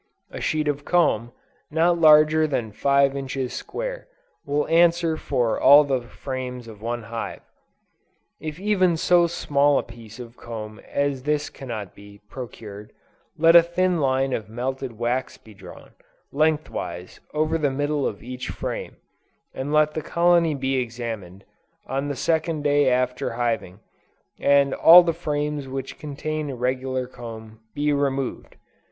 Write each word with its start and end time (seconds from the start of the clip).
A 0.31 0.41
sheet 0.41 0.67
of 0.67 0.83
comb, 0.83 1.31
not 1.69 1.95
larger 1.99 2.47
than 2.47 2.71
five 2.71 3.15
inches 3.15 3.53
square, 3.53 4.07
will 4.47 4.67
answer 4.67 5.15
for 5.15 5.59
all 5.59 5.83
the 5.83 6.01
frames 6.01 6.67
of 6.67 6.81
one 6.81 7.03
hive. 7.03 7.41
If 8.39 8.59
even 8.59 8.97
so 8.97 9.27
small 9.27 9.77
a 9.77 9.83
piece 9.83 10.19
of 10.19 10.35
comb 10.37 10.81
as 10.89 11.21
this 11.21 11.51
cannot 11.51 11.93
be 11.93 12.19
procured, 12.31 12.93
let 13.37 13.55
a 13.55 13.61
thin 13.61 13.99
line 13.99 14.33
of 14.33 14.49
melted 14.49 14.97
wax 14.97 15.37
be 15.37 15.53
drawn, 15.53 15.91
lengthwise, 16.31 17.19
over 17.35 17.59
the 17.59 17.69
middle 17.69 18.07
of 18.07 18.23
each 18.23 18.49
frame, 18.49 18.97
and 19.53 19.71
let 19.71 19.93
the 19.93 20.01
colony 20.01 20.55
be 20.55 20.77
examined, 20.79 21.45
on 21.85 22.07
the 22.07 22.15
second 22.15 22.63
day 22.63 22.89
after 22.89 23.33
hiving, 23.33 23.81
and 24.39 24.73
all 24.73 25.03
the 25.03 25.13
frames 25.13 25.67
which 25.67 25.99
contain 25.99 26.49
irregular 26.49 27.05
comb, 27.05 27.59
be 27.75 27.93
removed. 27.93 28.55